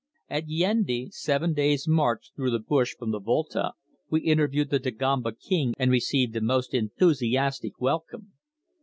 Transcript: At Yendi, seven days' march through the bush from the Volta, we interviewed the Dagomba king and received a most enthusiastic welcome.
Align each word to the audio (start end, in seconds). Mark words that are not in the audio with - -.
At 0.31 0.47
Yendi, 0.47 1.11
seven 1.13 1.53
days' 1.53 1.87
march 1.87 2.31
through 2.35 2.49
the 2.49 2.57
bush 2.57 2.95
from 2.97 3.11
the 3.11 3.19
Volta, 3.19 3.73
we 4.09 4.21
interviewed 4.21 4.71
the 4.71 4.79
Dagomba 4.79 5.31
king 5.33 5.75
and 5.77 5.91
received 5.91 6.35
a 6.35 6.41
most 6.41 6.73
enthusiastic 6.73 7.79
welcome. 7.79 8.33